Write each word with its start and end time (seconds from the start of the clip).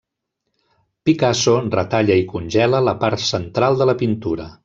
Picasso 1.09 1.53
retalla 1.75 2.17
i 2.23 2.25
congela 2.33 2.81
la 2.87 2.97
part 3.05 3.23
central 3.27 3.81
de 3.83 3.91
la 3.93 3.99
pintura. 4.03 4.53